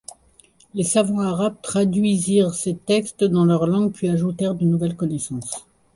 Les 0.73 0.81
savants 0.83 1.19
arabes 1.19 1.57
traduisirent 1.61 2.55
ces 2.55 2.75
textes 2.75 3.23
dans 3.23 3.45
leur 3.45 3.67
langue 3.67 3.91
puis 3.93 4.09
ajoutèrent 4.09 4.55
de 4.55 4.65
nouvelles 4.65 4.95
connaissances. 4.95 5.67